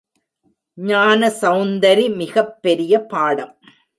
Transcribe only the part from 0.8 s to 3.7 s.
ஞானசெளந்தரி மிகப் பெரிய பாடம்.